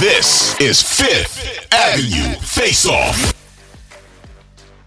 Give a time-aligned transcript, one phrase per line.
[0.00, 3.34] This is Fifth Avenue Face Off.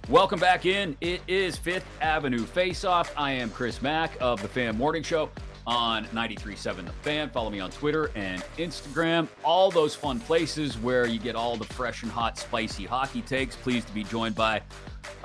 [0.07, 0.95] Welcome back in.
[1.01, 3.11] It is Fifth Avenue Face Off.
[3.17, 5.29] I am Chris Mack of the Fan Morning Show
[5.67, 7.29] on 93.7 The Fan.
[7.29, 9.27] Follow me on Twitter and Instagram.
[9.43, 13.57] All those fun places where you get all the fresh and hot, spicy hockey takes.
[13.57, 14.61] Pleased to be joined by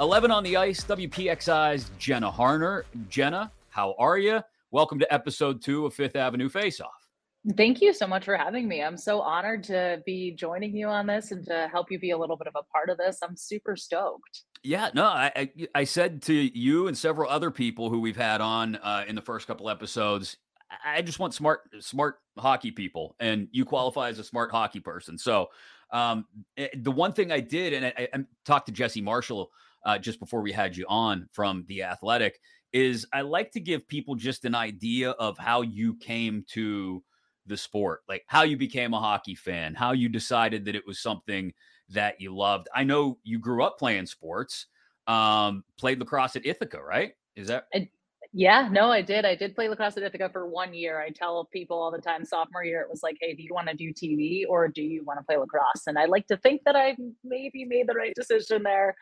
[0.01, 2.83] 11 on the ice, WPXI's Jenna Harner.
[3.09, 4.41] Jenna, how are you?
[4.73, 7.06] Welcome to episode two of Fifth Avenue Face Off.
[7.55, 8.83] Thank you so much for having me.
[8.83, 12.19] I'm so honored to be joining you on this and to help you be a
[12.19, 13.19] little bit of a part of this.
[13.23, 14.43] I'm super stoked.
[14.65, 18.75] Yeah, no, I, I, said to you and several other people who we've had on
[18.77, 20.39] uh, in the first couple episodes,
[20.85, 25.17] I just want smart smart hockey people, and you qualify as a smart hockey person.
[25.17, 25.47] So
[25.93, 26.25] um,
[26.57, 29.51] eh, the one thing I did, and I, I talked to Jesse Marshall
[29.85, 32.41] uh, just before we had you on from the Athletic,
[32.73, 37.05] is I like to give people just an idea of how you came to
[37.47, 41.01] the sport, like how you became a hockey fan, how you decided that it was
[41.01, 41.53] something
[41.91, 42.69] that you loved.
[42.75, 44.67] I know you grew up playing sports,
[45.07, 47.13] um, played lacrosse at Ithaca, right?
[47.37, 47.69] Is that?
[47.75, 47.89] I,
[48.33, 49.25] yeah, no, I did.
[49.25, 51.01] I did play lacrosse at Ithaca for one year.
[51.01, 53.69] I tell people all the time, sophomore year, it was like, hey, do you want
[53.69, 55.87] to do TV or do you want to play lacrosse?
[55.87, 58.95] And I like to think that I maybe made the right decision there,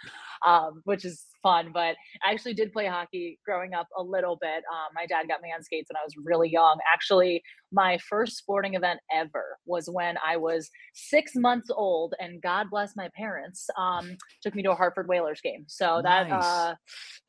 [0.46, 1.70] um, which is fun.
[1.72, 1.94] But
[2.26, 4.64] I actually did play hockey growing up a little bit.
[4.72, 6.78] Um, my dad got me on skates when I was really young.
[6.92, 12.70] Actually, my first sporting event ever was when I was six months old, and God
[12.70, 15.64] bless my parents, um, took me to a Hartford Whalers game.
[15.68, 16.30] So nice.
[16.30, 16.74] that uh,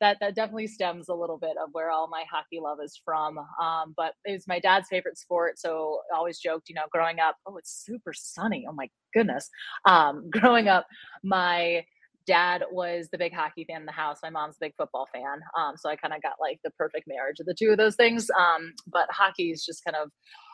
[0.00, 3.38] that that definitely stems a little bit of where all my hockey love is from.
[3.60, 7.20] Um, but it was my dad's favorite sport, so I always joked, you know, growing
[7.20, 8.66] up, oh, it's super sunny.
[8.68, 9.50] Oh my goodness.
[9.84, 10.86] Um, growing up,
[11.22, 11.84] my
[12.26, 14.18] dad was the big hockey fan in the house.
[14.22, 15.40] My mom's a big football fan.
[15.58, 17.96] Um, so I kind of got like the perfect marriage of the two of those
[17.96, 18.28] things.
[18.38, 20.10] Um, but hockey's just kind of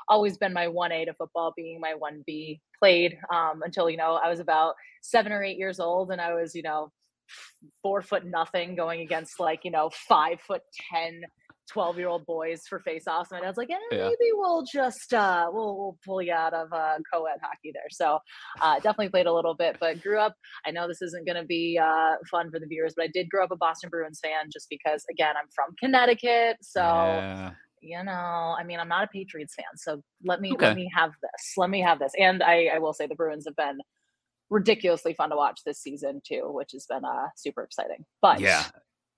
[0.09, 2.61] always been my 1A to football being my 1B.
[2.79, 6.35] Played um, until, you know, I was about seven or eight years old and I
[6.35, 6.91] was, you know,
[7.83, 10.63] four foot nothing going against like, you know, five foot
[10.93, 11.23] 10
[11.71, 13.31] 12 year old boys for face offs.
[13.31, 14.05] My dad's like, eh, yeah.
[14.05, 17.89] maybe we'll just, uh, we'll, we'll pull you out of uh, co ed hockey there.
[17.91, 18.19] So
[18.61, 20.35] uh, definitely played a little bit, but grew up.
[20.67, 23.29] I know this isn't going to be uh, fun for the viewers, but I did
[23.31, 26.59] grow up a Boston Bruins fan just because, again, I'm from Connecticut.
[26.63, 26.81] So.
[26.81, 27.51] Yeah.
[27.85, 28.13] You know,
[28.57, 30.67] I mean, I'm not a Patriots fan, so let me okay.
[30.67, 31.55] let me have this.
[31.57, 32.13] Let me have this.
[32.17, 33.79] And I, I will say the Bruins have been
[34.53, 38.05] ridiculously fun to watch this season too, which has been uh, super exciting.
[38.21, 38.67] But yeah,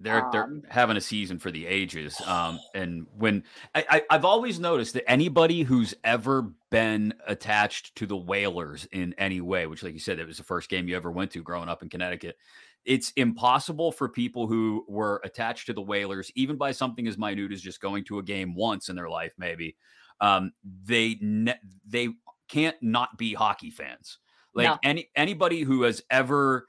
[0.04, 2.20] they're they're um, having a season for the ages.
[2.26, 3.42] Um, and when
[3.74, 9.14] I, I I've always noticed that anybody who's ever been attached to the Whalers in
[9.18, 11.42] any way, which, like you said, it was the first game you ever went to
[11.42, 12.36] growing up in Connecticut.
[12.84, 17.50] It's impossible for people who were attached to the Whalers, even by something as minute
[17.50, 19.76] as just going to a game once in their life, maybe.
[20.20, 20.52] Um,
[20.84, 22.10] they ne- they
[22.48, 24.18] can't not be hockey fans.
[24.54, 24.78] Like no.
[24.84, 26.66] any anybody who has ever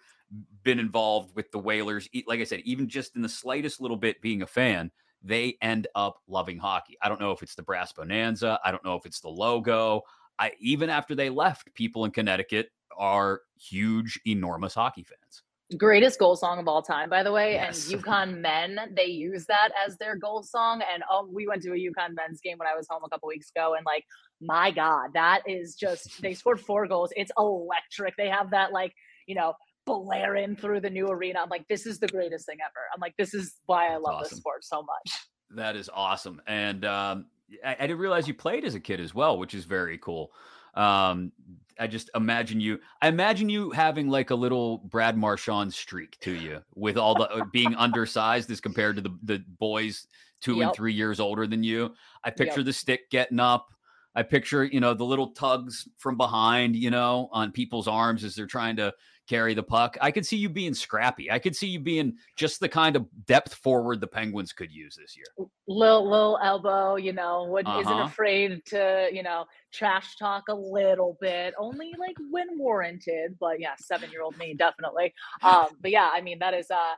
[0.65, 4.21] been involved with the Whalers, like I said, even just in the slightest little bit
[4.21, 4.91] being a fan,
[5.23, 6.97] they end up loving hockey.
[7.01, 8.59] I don't know if it's the brass bonanza.
[8.65, 10.01] I don't know if it's the logo.
[10.37, 15.43] I even after they left, people in Connecticut are huge, enormous hockey fans.
[15.77, 17.53] Greatest goal song of all time, by the way.
[17.53, 17.91] Yes.
[17.91, 20.81] And UConn men, they use that as their goal song.
[20.93, 23.27] And oh, we went to a UConn men's game when I was home a couple
[23.27, 24.05] weeks ago, and like,
[24.41, 27.11] my God, that is just they scored four goals.
[27.15, 28.15] It's electric.
[28.15, 28.93] They have that like
[29.25, 29.53] you know
[29.85, 31.39] blaring through the new arena.
[31.41, 32.85] I'm like, this is the greatest thing ever.
[32.93, 34.29] I'm like, this is why I love awesome.
[34.29, 35.11] this sport so much.
[35.51, 36.41] That is awesome.
[36.47, 37.25] And um,
[37.63, 40.31] I, I, didn't realize you played as a kid as well, which is very cool.
[40.73, 41.31] Um,
[41.79, 42.79] I just imagine you.
[43.01, 47.29] I imagine you having like a little Brad Marchand streak to you, with all the
[47.29, 50.07] uh, being undersized as compared to the the boys
[50.41, 50.67] two yep.
[50.67, 51.93] and three years older than you.
[52.23, 52.65] I picture yep.
[52.65, 53.67] the stick getting up.
[54.15, 58.35] I picture you know the little tugs from behind, you know, on people's arms as
[58.35, 58.93] they're trying to
[59.27, 59.97] carry the puck.
[60.01, 61.31] I could see you being scrappy.
[61.31, 64.95] I could see you being just the kind of depth forward the Penguins could use
[64.95, 65.25] this year.
[65.67, 67.79] Little little elbow, you know, would uh-huh.
[67.79, 73.37] isn't afraid to, you know, trash talk a little bit, only like when warranted.
[73.39, 75.13] But yeah, seven year old me definitely.
[75.43, 76.95] Um, but yeah, I mean that is uh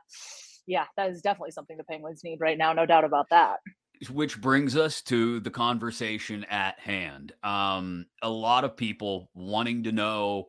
[0.66, 3.60] yeah, that is definitely something the Penguins need right now, no doubt about that
[4.10, 7.32] which brings us to the conversation at hand.
[7.42, 10.46] Um, a lot of people wanting to know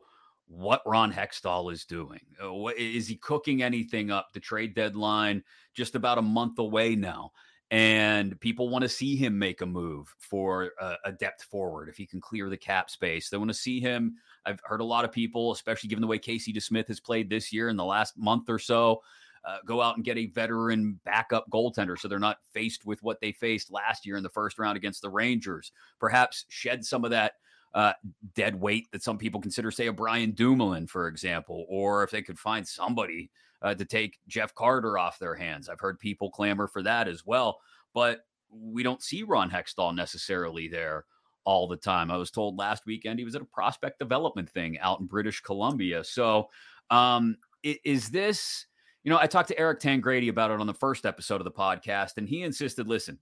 [0.50, 2.20] what Ron Hextall is doing.
[2.42, 4.32] Uh, is he cooking anything up?
[4.32, 5.44] The trade deadline
[5.74, 7.30] just about a month away now.
[7.70, 11.96] And people want to see him make a move for a, a depth forward if
[11.96, 13.30] he can clear the cap space.
[13.30, 14.16] They want to see him.
[14.44, 17.52] I've heard a lot of people, especially given the way Casey DeSmith has played this
[17.52, 19.02] year in the last month or so,
[19.44, 23.20] uh, go out and get a veteran backup goaltender so they're not faced with what
[23.20, 25.70] they faced last year in the first round against the Rangers.
[26.00, 27.34] Perhaps shed some of that
[27.74, 27.92] uh,
[28.34, 32.22] dead weight that some people consider, say, a Brian Dumoulin, for example, or if they
[32.22, 33.30] could find somebody
[33.62, 35.68] uh, to take Jeff Carter off their hands.
[35.68, 37.60] I've heard people clamor for that as well,
[37.94, 38.20] but
[38.50, 41.04] we don't see Ron Hextall necessarily there
[41.44, 42.10] all the time.
[42.10, 45.40] I was told last weekend he was at a prospect development thing out in British
[45.40, 46.04] Columbia.
[46.04, 46.48] So,
[46.90, 48.66] um, is this,
[49.04, 51.50] you know, I talked to Eric Tangradi about it on the first episode of the
[51.50, 53.18] podcast, and he insisted listen,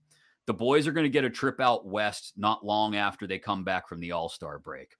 [0.49, 3.63] the boys are going to get a trip out west not long after they come
[3.63, 4.95] back from the All Star break.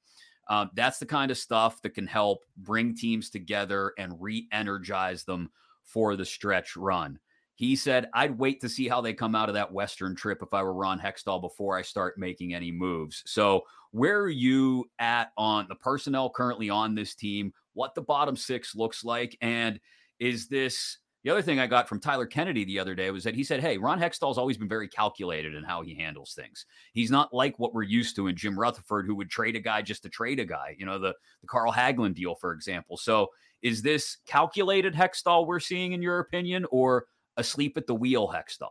[0.47, 5.23] Um, that's the kind of stuff that can help bring teams together and re energize
[5.23, 5.49] them
[5.83, 7.17] for the stretch run.
[7.55, 10.53] He said, I'd wait to see how they come out of that Western trip if
[10.53, 13.23] I were Ron Hextall before I start making any moves.
[13.25, 17.53] So, where are you at on the personnel currently on this team?
[17.73, 19.35] What the bottom six looks like?
[19.41, 19.79] And
[20.19, 23.35] is this the other thing I got from Tyler Kennedy the other day was that
[23.35, 26.65] he said, Hey, Ron Hextall's always been very calculated in how he handles things.
[26.93, 29.81] He's not like what we're used to in Jim Rutherford, who would trade a guy
[29.81, 32.95] just to trade a guy, you know, the, the Carl Hagelin deal, for example.
[32.95, 33.27] So
[33.61, 37.05] is this calculated Hextall we're seeing, in your opinion, or
[37.35, 38.69] asleep at the wheel Hextall?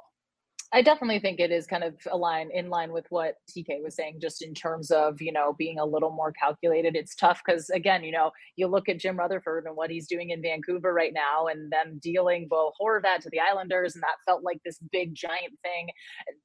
[0.70, 4.19] I definitely think it is kind of aligned in line with what TK was saying,
[4.20, 6.94] just in terms of, you know, being a little more calculated.
[6.94, 10.29] It's tough because, again, you know, you look at Jim Rutherford and what he's doing
[10.29, 14.44] in Vancouver right now, and them dealing Bo Horvat to the Islanders, and that felt
[14.44, 15.88] like this big giant thing.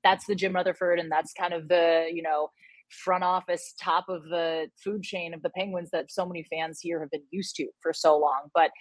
[0.06, 2.48] That's the Jim Rutherford, and that's kind of the, you know,
[2.94, 7.00] front office top of the food chain of the penguins that so many fans here
[7.00, 8.50] have been used to for so long.
[8.54, 8.72] But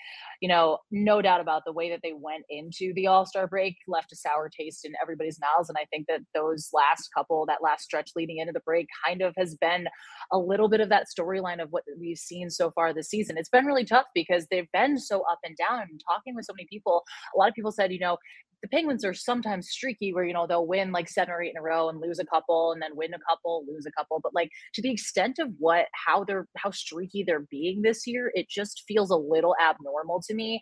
[0.40, 4.12] you know no doubt about the way that they went into the all-star break left
[4.12, 5.68] a sour taste in everybody's mouths.
[5.68, 9.22] And i think that those last couple that last stretch leading into the break kind
[9.22, 9.86] of has been
[10.30, 13.36] a little bit of that storyline of what we've seen so far this season.
[13.38, 15.86] It's been really tough because they've been so up and down.
[16.08, 17.04] Talking with so many people
[17.34, 18.18] a lot of people said you know
[18.62, 21.58] the Penguins are sometimes streaky where, you know, they'll win like seven or eight in
[21.58, 24.20] a row and lose a couple and then win a couple, lose a couple.
[24.22, 28.30] But like to the extent of what, how they're, how streaky they're being this year,
[28.34, 30.60] it just feels a little abnormal to me.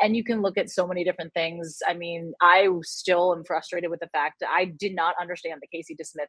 [0.00, 1.78] And you can look at so many different things.
[1.86, 5.76] I mean, I still am frustrated with the fact that I did not understand the
[5.76, 6.26] Casey DeSmith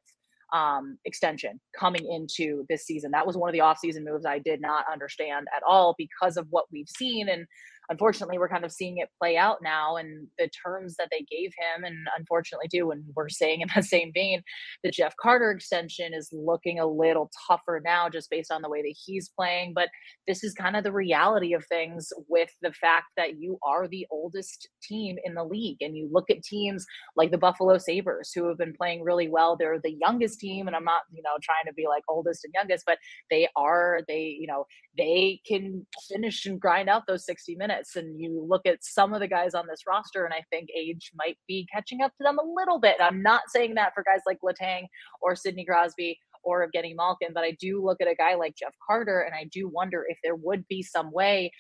[0.53, 3.11] um, extension coming into this season.
[3.11, 6.47] That was one of the offseason moves I did not understand at all because of
[6.51, 7.27] what we've seen.
[7.27, 7.47] And
[7.89, 11.51] unfortunately we're kind of seeing it play out now and the terms that they gave
[11.57, 14.41] him and unfortunately too and we're saying in the same vein
[14.83, 18.81] the jeff carter extension is looking a little tougher now just based on the way
[18.81, 19.89] that he's playing but
[20.27, 24.05] this is kind of the reality of things with the fact that you are the
[24.11, 26.85] oldest team in the league and you look at teams
[27.15, 29.55] like the buffalo sabres who have been playing really well.
[29.57, 32.53] They're the youngest team and i'm not you know trying to be like oldest and
[32.53, 32.97] youngest but
[33.29, 34.65] they are they you know
[34.97, 39.13] they can finish and grind out those 60 minutes minutes and you look at some
[39.13, 42.23] of the guys on this roster and I think age might be catching up to
[42.23, 42.95] them a little bit.
[42.99, 44.85] I'm not saying that for guys like Letang
[45.21, 48.73] or Sidney Crosby or Evgeny Malkin, but I do look at a guy like Jeff
[48.85, 51.51] Carter and I do wonder if there would be some way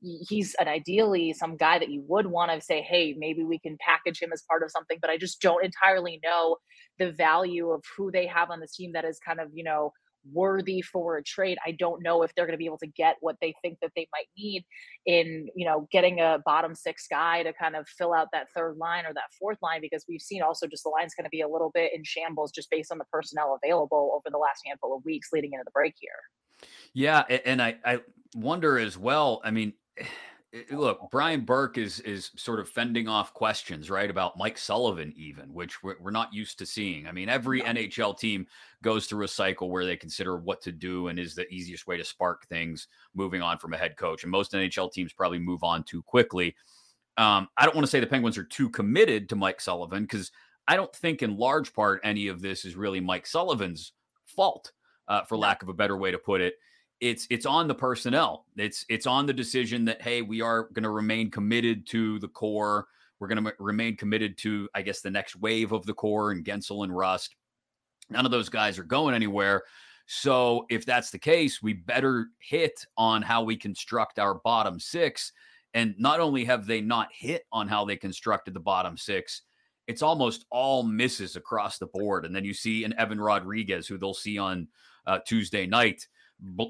[0.00, 3.76] he's an ideally some guy that you would want to say, hey, maybe we can
[3.80, 6.56] package him as part of something, but I just don't entirely know
[7.00, 9.92] the value of who they have on this team that is kind of, you know,
[10.32, 11.58] worthy for a trade.
[11.64, 13.92] I don't know if they're going to be able to get what they think that
[13.96, 14.64] they might need
[15.06, 18.76] in, you know, getting a bottom six guy to kind of fill out that third
[18.78, 21.40] line or that fourth line because we've seen also just the line's going to be
[21.40, 24.96] a little bit in shambles just based on the personnel available over the last handful
[24.96, 26.10] of weeks leading into the break here.
[26.92, 28.00] Yeah, and I I
[28.34, 29.40] wonder as well.
[29.44, 29.74] I mean,
[30.70, 35.52] look, Brian Burke is is sort of fending off questions, right, about Mike Sullivan, even,
[35.52, 37.06] which we're, we're not used to seeing.
[37.06, 38.46] I mean, every NHL team
[38.82, 41.96] goes through a cycle where they consider what to do and is the easiest way
[41.96, 44.22] to spark things moving on from a head coach.
[44.22, 46.56] And most NHL teams probably move on too quickly.
[47.18, 50.30] Um, I don't want to say the Penguins are too committed to Mike Sullivan because
[50.66, 53.92] I don't think, in large part, any of this is really Mike Sullivan's
[54.24, 54.72] fault,
[55.08, 56.54] uh, for lack of a better way to put it
[57.00, 58.46] it's it's on the personnel.
[58.56, 62.28] It's it's on the decision that hey, we are going to remain committed to the
[62.28, 62.86] core.
[63.20, 66.44] We're going to remain committed to, I guess, the next wave of the core and
[66.44, 67.34] Guentzel and Rust.
[68.10, 69.64] None of those guys are going anywhere.
[70.06, 75.32] So if that's the case, we better hit on how we construct our bottom six.
[75.74, 79.42] And not only have they not hit on how they constructed the bottom six,
[79.86, 82.24] it's almost all misses across the board.
[82.24, 84.68] And then you see an Evan Rodrigues, who they'll see on
[85.06, 86.06] uh, Tuesday night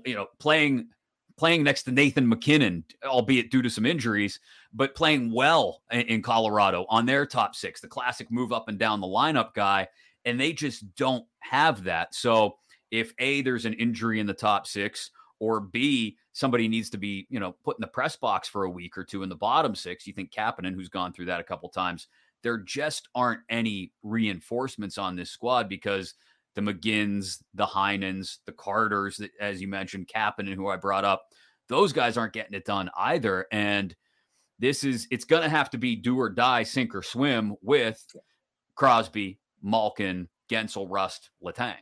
[0.05, 0.89] you know, playing
[1.37, 4.41] playing next to Nathan MacKinnon, albeit due to some injuries,
[4.75, 8.77] but playing well in, in, Colorado on their top six, the classic move up and
[8.77, 9.87] down the lineup guy.
[10.25, 12.13] And they just don't have that.
[12.13, 12.57] So
[12.91, 17.27] if A, there's an injury in the top six, or B, somebody needs to be,
[17.31, 19.75] you know, put in the press box for a week or two in the bottom
[19.75, 22.09] six, you think Kapanen, who's gone through that a couple times,
[22.43, 26.15] there just aren't any reinforcements on this squad because
[26.59, 31.23] the McGinns, the Heinens, the Carters, as you mentioned, Kapanen, who I brought up.
[31.69, 33.47] Those guys aren't getting it done either.
[33.53, 33.95] And
[34.59, 38.05] this is, it's going to have to be do or die, sink or swim with
[38.75, 41.77] Crosby, Malkin, Guentzel, Rust, Letang.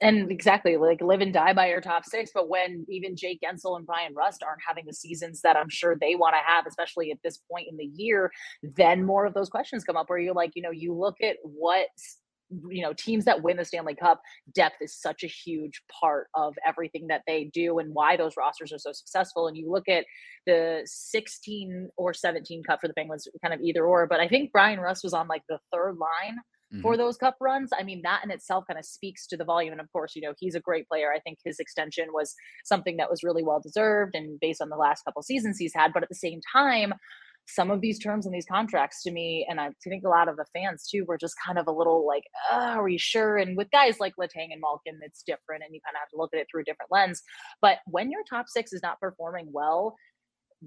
[0.00, 2.30] And exactly, like live and die by your top six.
[2.32, 5.94] But when even Jake Guentzel and Bryan Rust aren't having the seasons that I'm sure
[5.94, 8.30] they want to have, especially at this point in the year,
[8.62, 11.36] then more of those questions come up where you're like, you know, you look at
[11.42, 11.88] what
[12.70, 14.20] you know teams that win the Stanley Cup,
[14.54, 18.72] depth is such a huge part of everything that they do and why those rosters
[18.72, 19.48] are so successful.
[19.48, 20.04] And you look at
[20.46, 24.06] the 16 or 17 Cup for the Penguins, kind of either or.
[24.06, 26.38] But I think Bryan Rust was on like the third line
[26.72, 26.82] mm-hmm.
[26.82, 27.70] for those cup runs.
[27.78, 29.72] I mean, that in itself kind of speaks to the volume.
[29.72, 31.12] And of course, you know, he's a great player.
[31.14, 32.34] I think his extension was
[32.64, 35.92] something that was really well deserved and based on the last couple seasons he's had.
[35.92, 36.94] But at the same time,
[37.48, 40.36] some of these terms and these contracts to me, and I think a lot of
[40.36, 43.36] the fans too, were just kind of a little like, oh, are you sure?
[43.36, 46.16] And with guys like Letang and Malkin, it's different, and you kind of have to
[46.16, 47.22] look at it through a different lens.
[47.62, 49.96] But when your top six is not performing well,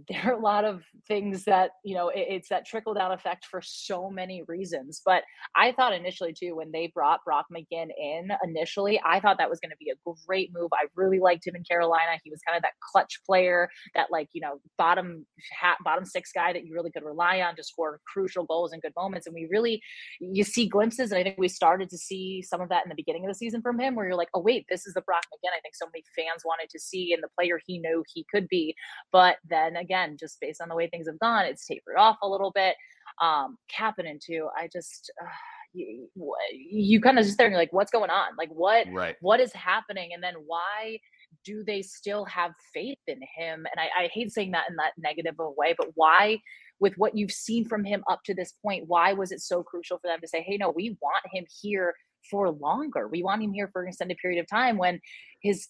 [0.08, 3.46] there are a lot of things that you know it, it's that trickle down effect
[3.46, 5.24] for so many reasons but
[5.55, 9.60] i thought initially too when they brought brock mcginn in initially i thought that was
[9.60, 12.55] going to be a great move i really liked him in carolina he was kind
[12.55, 15.25] of that clutch player that like you know bottom
[15.60, 18.79] hat bottom six guy that you really could rely on to score crucial goals in
[18.79, 19.81] good moments and we really
[20.19, 22.96] you see glimpses and i think we started to see some of that in the
[22.96, 25.24] beginning of the season from him where you're like oh wait this is the brock
[25.34, 28.24] mcginn i think so many fans wanted to see and the player he knew he
[28.31, 28.75] could be
[29.12, 32.28] but then again, just based on the way things have gone, it's tapered off a
[32.28, 32.76] little bit.
[33.22, 34.48] Um, Kapanen too.
[34.58, 35.28] I just uh,
[35.74, 36.08] you,
[36.54, 38.36] you kind of just there and you're like, what's going on?
[38.38, 39.16] Like what right.
[39.22, 40.12] what is happening?
[40.14, 41.00] And then why
[41.46, 43.66] do they still have faith in him?
[43.72, 46.40] And I, I hate saying that in that negative of a way, but why?
[46.82, 49.98] With what you've seen from him up to this point, why was it so crucial
[49.98, 51.94] for them to say, "Hey, no, we want him here
[52.30, 53.08] for longer.
[53.08, 55.00] We want him here for an extended period of time when
[55.42, 55.68] his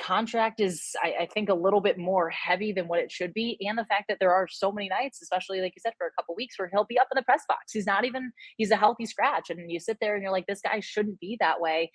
[0.00, 3.58] contract is I, I, think a little bit more heavy than what it should be
[3.60, 6.10] and the fact that there are so many nights especially like you said for a
[6.12, 7.72] couple weeks where he'll be up in the press box.
[7.72, 10.62] He's not even he's a healthy scratch and you sit there and you're like this
[10.62, 11.92] guy shouldn't be that way.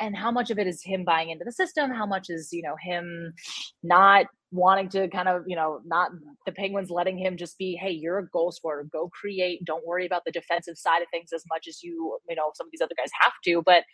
[0.00, 1.90] And how much of it is him buying into the system?
[1.90, 3.34] How much is you know him
[3.82, 6.10] not wanting to kind of you know not
[6.46, 8.84] the penguins letting him just be hey you're a goal scorer.
[8.90, 9.64] Go create.
[9.64, 12.66] Don't worry about the defensive side of things as much as you you know some
[12.66, 13.62] of these other guys have to.
[13.64, 13.84] But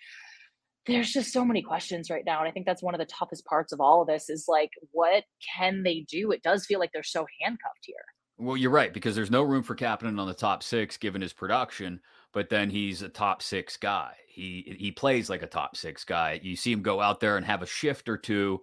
[0.87, 3.45] there's just so many questions right now and i think that's one of the toughest
[3.47, 5.25] parts of all of this is like what
[5.57, 6.31] can they do?
[6.31, 7.97] It does feel like they're so handcuffed here.
[8.39, 11.33] Well you're right because there's no room for Kapanen on the top six given his
[11.33, 12.01] production
[12.33, 14.15] but then he's a top six guy.
[14.27, 16.41] He he plays like a top six guy.
[16.43, 18.61] You see him go out there and have a shift or two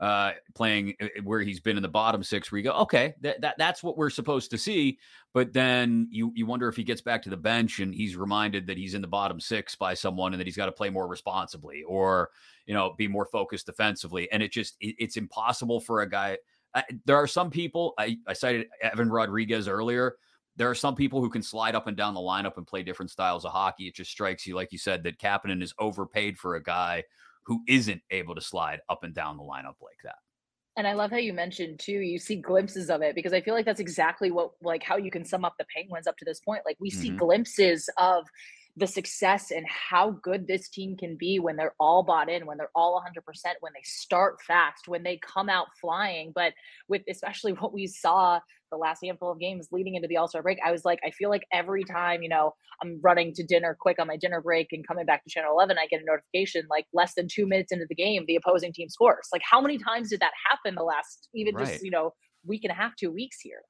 [0.00, 3.14] uh, playing uh, uh, where he's been in the bottom six, where you go, okay,
[3.20, 4.98] that, that that's what we're supposed to see.
[5.34, 8.66] But then you you wonder if he gets back to the bench and he's reminded
[8.66, 11.06] that he's in the bottom six by someone and that he's got to play more
[11.06, 12.30] responsibly or
[12.66, 14.30] you know be more focused defensively.
[14.32, 16.38] And it just it, it's impossible for a guy.
[16.74, 20.16] I, there are some people I, I cited Evan Rodrigues earlier.
[20.56, 23.10] There are some people who can slide up and down the lineup and play different
[23.10, 23.86] styles of hockey.
[23.86, 27.04] It just strikes you, like you said, that Kapanen is overpaid for a guy
[27.50, 30.14] who isn't able to slide up and down the lineup like that.
[30.76, 33.54] And I love how you mentioned too, you see glimpses of it because I feel
[33.54, 36.38] like that's exactly what like how you can sum up the Penguins up to this
[36.38, 36.62] point.
[36.64, 37.00] Like we mm-hmm.
[37.00, 38.24] see glimpses of
[38.76, 42.56] the success and how good this team can be when they're all bought in, when
[42.56, 43.22] they're all 100%,
[43.60, 46.32] when they start fast, when they come out flying.
[46.34, 46.52] But
[46.88, 50.42] with especially what we saw the last handful of games leading into the All Star
[50.42, 53.76] break, I was like, I feel like every time, you know, I'm running to dinner
[53.78, 56.66] quick on my dinner break and coming back to channel 11, I get a notification
[56.70, 59.28] like less than two minutes into the game, the opposing team scores.
[59.32, 61.66] Like, how many times did that happen the last, even right.
[61.66, 62.12] just, you know,
[62.46, 63.62] week and a half, two weeks here?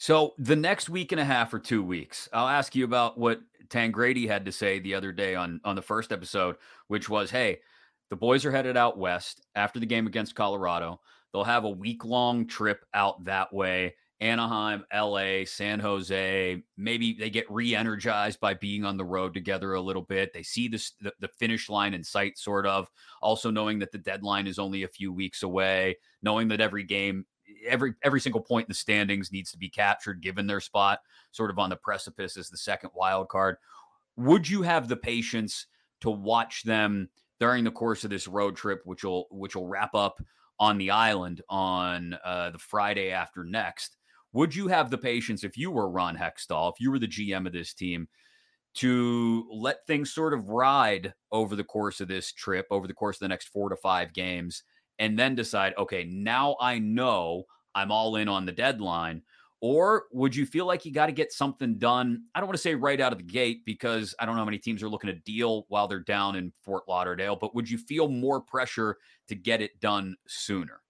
[0.00, 3.42] So the next week and a half or two weeks, I'll ask you about what
[3.68, 6.56] Tangradi had to say the other day on on the first episode,
[6.88, 7.60] which was, "Hey,
[8.08, 11.02] the boys are headed out west after the game against Colorado.
[11.32, 16.62] They'll have a week long trip out that way." Anaheim, LA, San Jose.
[16.78, 20.32] Maybe they get re energized by being on the road together a little bit.
[20.32, 22.90] They see this, the, the finish line in sight, sort of.
[23.20, 27.26] Also, knowing that the deadline is only a few weeks away, knowing that every game
[27.66, 31.00] every every single point in the standings needs to be captured given their spot
[31.30, 33.56] sort of on the precipice as the second wild card.
[34.16, 35.66] Would you have the patience
[36.00, 39.94] to watch them during the course of this road trip which will which will wrap
[39.94, 40.20] up
[40.58, 43.96] on the island on uh, the friday after next?
[44.32, 47.46] Would you have the patience if you were ron hextall if you were the gm
[47.46, 48.08] of this team
[48.72, 53.16] to let things sort of ride over the course of this trip over the course
[53.16, 54.62] of the next four to five games
[55.00, 59.22] and then decide, okay, now I know I'm all in on the deadline?
[59.62, 62.22] Or would you feel like you got to get something done?
[62.34, 64.46] I don't want to say right out of the gate because I don't know how
[64.46, 67.76] many teams are looking to deal while they're down in Fort Lauderdale, but would you
[67.76, 68.96] feel more pressure
[69.28, 70.80] to get it done sooner?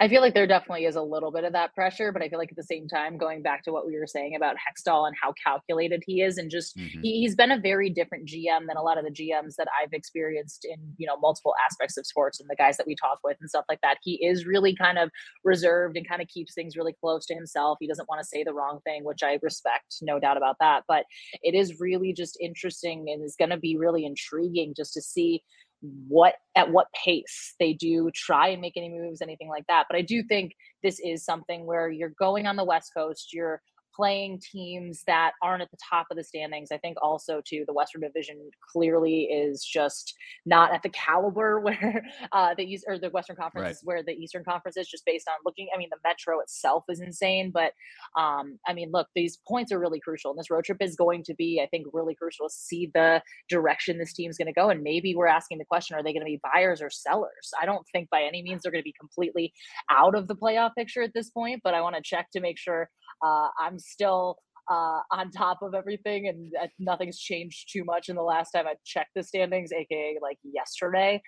[0.00, 2.38] I feel like there definitely is a little bit of that pressure, but I feel
[2.38, 5.16] like at the same time, going back to what we were saying about Hextall and
[5.20, 7.00] how calculated he is, and just mm-hmm.
[7.02, 9.92] he, has been a very different GM than a lot of the GMs that I've
[9.92, 13.38] experienced in you know multiple aspects of sports and the guys that we talk with
[13.40, 13.98] and stuff like that.
[14.02, 15.10] He is really kind of
[15.42, 17.78] reserved and kind of keeps things really close to himself.
[17.80, 20.84] He doesn't want to say the wrong thing, which I respect, no doubt about that.
[20.86, 21.06] But
[21.42, 25.42] it is really just interesting and is going to be really intriguing just to see
[25.80, 29.96] what at what pace they do try and make any moves anything like that but
[29.96, 33.60] i do think this is something where you're going on the west coast you're
[33.98, 36.68] playing teams that aren't at the top of the standings.
[36.70, 38.36] I think also too the Western Division
[38.72, 40.14] clearly is just
[40.46, 43.72] not at the caliber where uh, the East or the Western Conference right.
[43.72, 44.88] is where the Eastern Conference is.
[44.88, 47.72] Just based on looking, I mean, the Metro itself is insane, but
[48.16, 51.24] um, I mean, look, these points are really crucial, and this road trip is going
[51.24, 54.70] to be, I think, really crucial to see the direction this team's going to go.
[54.70, 57.50] And maybe we're asking the question: Are they going to be buyers or sellers?
[57.60, 59.52] I don't think by any means they're going to be completely
[59.90, 62.58] out of the playoff picture at this point, but I want to check to make
[62.58, 62.88] sure
[63.24, 64.38] uh, I'm still
[64.70, 68.66] uh, on top of everything, and uh, nothing's changed too much in the last time
[68.66, 71.22] I checked the standings, aka like yesterday.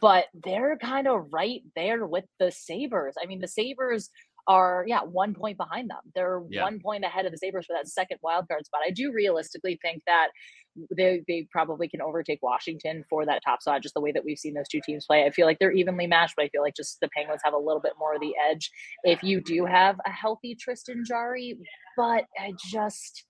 [0.00, 3.14] But they're kind of right there with the Sabres.
[3.22, 4.10] I mean, the Sabres
[4.48, 5.98] are yeah one point behind them.
[6.14, 6.62] They're yeah.
[6.62, 8.80] one point ahead of the Sabres for that second wild card spot.
[8.86, 10.28] I do realistically think that
[10.96, 14.38] they they probably can overtake Washington for that top spot, just the way that we've
[14.38, 15.24] seen those two teams play.
[15.24, 17.58] I feel like they're evenly matched, but I feel like just the Penguins have a
[17.58, 18.70] little bit more of the edge
[19.04, 21.58] if you do have a healthy Tristan Jarry.
[21.96, 23.24] But I just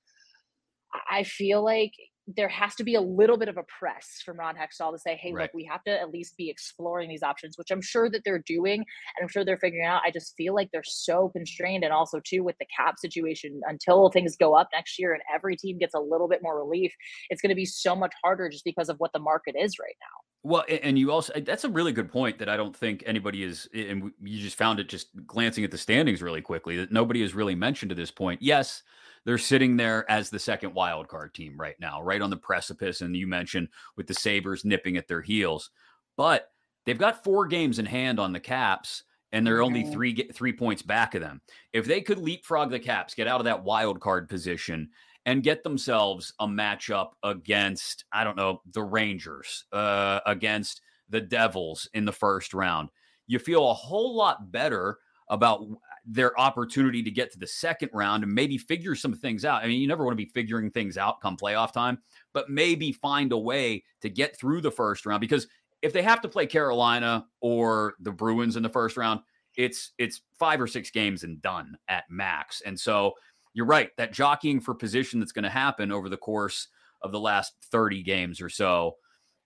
[1.10, 1.92] I feel like
[2.28, 5.16] there has to be a little bit of a press from Ron Hextall to say,
[5.16, 5.42] hey, right.
[5.42, 8.42] look, we have to at least be exploring these options, which I'm sure that they're
[8.46, 10.02] doing and I'm sure they're figuring out.
[10.06, 11.82] I just feel like they're so constrained.
[11.82, 15.56] And also, too, with the cap situation, until things go up next year and every
[15.56, 16.92] team gets a little bit more relief,
[17.28, 19.96] it's going to be so much harder just because of what the market is right
[20.00, 20.48] now.
[20.48, 23.68] Well, and you also, that's a really good point that I don't think anybody is,
[23.74, 27.34] and you just found it just glancing at the standings really quickly, that nobody has
[27.34, 28.42] really mentioned to this point.
[28.42, 28.82] Yes
[29.24, 33.00] they're sitting there as the second wild card team right now, right on the precipice.
[33.00, 35.70] And you mentioned with the Sabres nipping at their heels,
[36.16, 36.48] but
[36.84, 40.82] they've got four games in hand on the Caps, and they're only three three points
[40.82, 41.40] back of them.
[41.72, 44.90] If they could leapfrog the Caps, get out of that wild card position,
[45.24, 51.88] and get themselves a matchup against I don't know the Rangers, uh, against the Devils
[51.94, 52.88] in the first round,
[53.26, 55.64] you feel a whole lot better about
[56.04, 59.62] their opportunity to get to the second round and maybe figure some things out.
[59.62, 61.98] I mean, you never want to be figuring things out come playoff time,
[62.32, 65.46] but maybe find a way to get through the first round because
[65.80, 69.20] if they have to play Carolina or the Bruins in the first round,
[69.56, 72.62] it's it's five or six games and done at max.
[72.64, 73.14] And so
[73.54, 76.68] you're right, that jockeying for position that's going to happen over the course
[77.02, 78.96] of the last 30 games or so.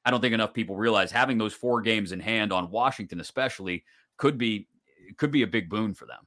[0.04, 3.84] I don't think enough people realize having those four games in hand on Washington especially
[4.16, 4.68] could be
[5.16, 6.26] could be a big boon for them.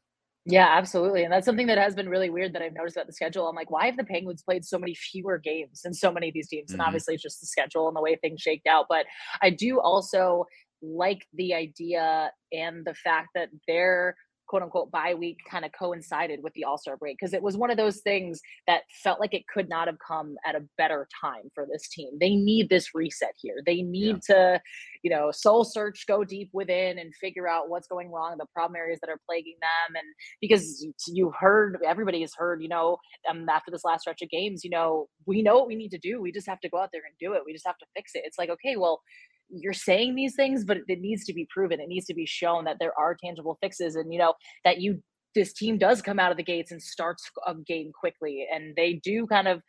[0.52, 1.24] Yeah, absolutely.
[1.24, 3.48] And that's something that has been really weird that I've noticed about the schedule.
[3.48, 6.34] I'm like, why have the Penguins played so many fewer games than so many of
[6.34, 6.72] these teams?
[6.72, 6.88] And mm-hmm.
[6.88, 8.88] obviously, it's just the schedule and the way things shaked out.
[8.90, 9.06] But
[9.44, 10.46] I do also
[10.82, 14.16] like the idea and the fact that they're
[14.50, 17.56] quote unquote bye week kind of coincided with the All Star break because it was
[17.56, 21.08] one of those things that felt like it could not have come at a better
[21.22, 22.10] time for this team.
[22.20, 23.62] They need this reset here.
[23.66, 24.36] They need yeah.
[24.36, 24.62] to,
[25.04, 28.76] you know, soul search, go deep within and figure out what's going wrong, the problem
[28.76, 29.96] areas that are plaguing them.
[29.96, 30.06] And
[30.42, 32.98] because you heard, everybody has heard, you know,
[33.30, 36.00] um, after this last stretch of games, you know, we know what we need to
[36.00, 36.20] do.
[36.22, 37.44] We just have to go out there and do it.
[37.46, 38.24] We just have to fix it.
[38.26, 39.02] It's like, okay, well,
[39.50, 41.80] you're saying these things, but it needs to be proven.
[41.80, 44.34] It needs to be shown that there are tangible fixes, and you know
[44.66, 45.02] that you
[45.36, 48.94] this team does come out of the gates and starts a game quickly, and they
[48.94, 49.62] do kind of.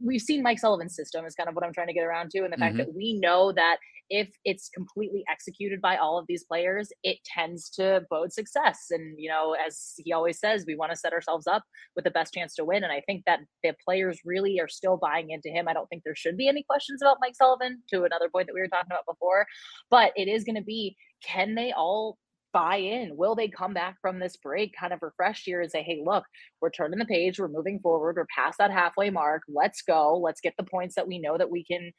[0.00, 2.44] We've seen Mike Sullivan's system is kind of what I'm trying to get around to,
[2.44, 2.62] and the mm-hmm.
[2.62, 3.78] fact that we know that
[4.10, 8.86] if it's completely executed by all of these players, it tends to bode success.
[8.90, 11.62] And, you know, as he always says, we want to set ourselves up
[11.96, 12.84] with the best chance to win.
[12.84, 15.68] And I think that the players really are still buying into him.
[15.68, 18.54] I don't think there should be any questions about Mike Sullivan, to another point that
[18.54, 19.46] we were talking about before.
[19.90, 22.18] But it is going to be can they all
[22.54, 23.16] buy in?
[23.16, 26.24] Will they come back from this break kind of refreshed here and say, hey, look,
[26.62, 29.42] we're turning the page, we're moving forward, we're past that halfway mark.
[29.48, 30.16] Let's go.
[30.16, 31.90] Let's get the points that we know that we can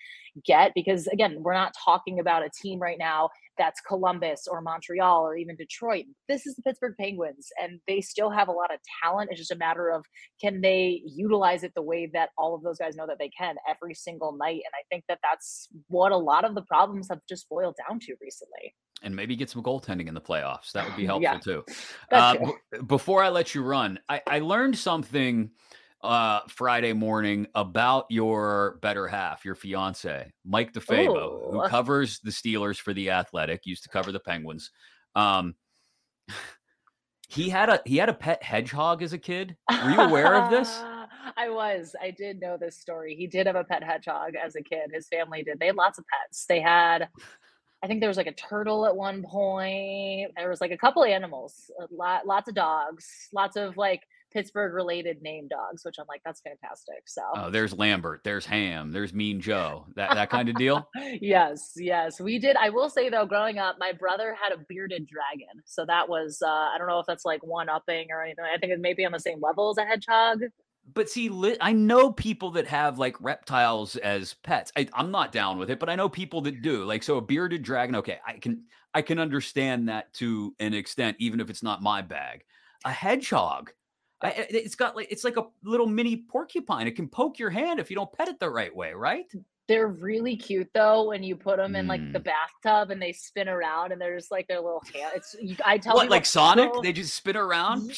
[0.45, 0.71] get.
[0.73, 5.35] Because again, we're not talking about a team right now that's Columbus or Montreal or
[5.35, 6.05] even Detroit.
[6.27, 9.29] This is the Pittsburgh Penguins, and they still have a lot of talent.
[9.31, 10.05] It's just a matter of
[10.41, 13.55] can they utilize it the way that all of those guys know that they can
[13.69, 14.61] every single night.
[14.65, 17.99] And I think that that's what a lot of the problems have just boiled down
[17.99, 18.73] to recently.
[19.05, 20.71] And maybe get some goaltending in the playoffs.
[20.73, 21.63] That would be helpful Yeah, too.
[22.11, 25.51] Uh, b- before I let you run, I, I learned something
[26.03, 32.77] uh, Friday morning about your better half, your fiance, Mike DeFabo, who covers the Steelers
[32.77, 34.71] for the Athletic, used to cover the Penguins.
[35.15, 35.55] Um,
[37.29, 39.55] he had a he had a pet hedgehog as a kid.
[39.83, 40.83] Were you aware of this?
[41.37, 41.95] I was.
[42.01, 43.15] I did know this story.
[43.15, 44.91] He did have a pet hedgehog as a kid.
[44.93, 45.59] His family did.
[45.59, 46.45] They had lots of pets.
[46.47, 47.09] They had,
[47.85, 50.31] I think there was like a turtle at one point.
[50.35, 54.01] There was like a couple animals, a lot, lots of dogs, lots of like
[54.33, 57.03] Pittsburgh related name dogs, which I'm like, that's fantastic.
[57.05, 57.21] So.
[57.35, 60.89] Oh, there's Lambert, there's Ham, there's Mean Joe, that that kind of deal.
[61.21, 62.55] yes, yes, we did.
[62.55, 66.41] I will say though, growing up, my brother had a bearded dragon, so that was
[66.43, 68.45] uh, I don't know if that's like one upping or anything.
[68.51, 70.39] I think it may be on the same level as a hedgehog.
[70.93, 74.71] But see, li- I know people that have like reptiles as pets.
[74.77, 76.83] I, I'm not down with it, but I know people that do.
[76.85, 77.95] Like, so a bearded dragon.
[77.95, 82.01] Okay, I can I can understand that to an extent, even if it's not my
[82.01, 82.45] bag.
[82.85, 83.71] A hedgehog,
[84.21, 86.87] I, I- it's got like it's like a little mini porcupine.
[86.87, 89.31] It can poke your hand if you don't pet it the right way, right?
[89.67, 92.23] They're really cute though when you put them in like the Mm.
[92.25, 95.11] bathtub and they spin around and they're just like their little hand.
[95.15, 96.71] It's you, I tell What like Sonic?
[96.71, 97.91] "Go-" They just spin around.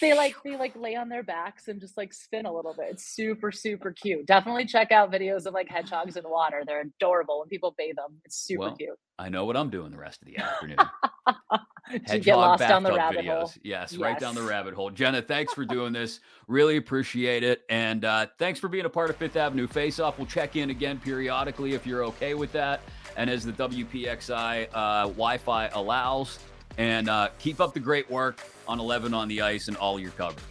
[0.00, 2.86] they like they like lay on their backs and just like spin a little bit.
[2.90, 4.26] It's super super cute.
[4.26, 6.62] Definitely check out videos of like hedgehogs in water.
[6.64, 8.20] They're adorable when people bathe them.
[8.24, 8.98] It's super Well, cute.
[9.18, 10.78] I know what I'm doing the rest of the afternoon.
[12.08, 13.52] To get lost down the rabbit hole.
[13.62, 14.90] Yes, right down the rabbit hole.
[14.90, 16.20] Jenna, thanks for doing this.
[16.46, 17.62] Really appreciate it.
[17.68, 20.18] And uh, thanks for being a part of Fifth Avenue Face Off.
[20.18, 22.80] We'll check in again periodically if you're okay with that.
[23.16, 26.38] And as the WPXI uh, Wi Fi allows.
[26.76, 30.12] And uh, keep up the great work on 11 on the ice and all your
[30.12, 30.44] coverage.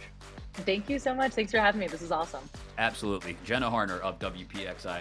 [0.52, 1.32] Thank you so much.
[1.32, 1.86] Thanks for having me.
[1.86, 2.42] This is awesome.
[2.76, 3.36] Absolutely.
[3.44, 5.00] Jenna Harner of WPXI.